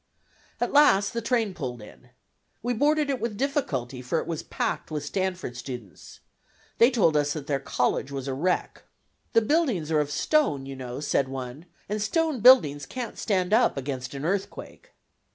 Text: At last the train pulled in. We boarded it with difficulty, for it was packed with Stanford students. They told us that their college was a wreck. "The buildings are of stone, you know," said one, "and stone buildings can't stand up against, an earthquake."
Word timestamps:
At 0.59 0.73
last 0.73 1.13
the 1.13 1.21
train 1.21 1.53
pulled 1.53 1.79
in. 1.79 2.09
We 2.63 2.73
boarded 2.73 3.11
it 3.11 3.21
with 3.21 3.37
difficulty, 3.37 4.01
for 4.01 4.17
it 4.17 4.25
was 4.25 4.41
packed 4.41 4.89
with 4.89 5.05
Stanford 5.05 5.55
students. 5.55 6.21
They 6.79 6.89
told 6.89 7.15
us 7.15 7.33
that 7.33 7.45
their 7.45 7.59
college 7.59 8.11
was 8.11 8.27
a 8.27 8.33
wreck. 8.33 8.81
"The 9.33 9.43
buildings 9.43 9.91
are 9.91 9.99
of 9.99 10.09
stone, 10.09 10.65
you 10.65 10.75
know," 10.75 11.01
said 11.01 11.27
one, 11.29 11.67
"and 11.87 12.01
stone 12.01 12.39
buildings 12.39 12.87
can't 12.87 13.19
stand 13.19 13.53
up 13.53 13.77
against, 13.77 14.15
an 14.15 14.25
earthquake." 14.25 14.91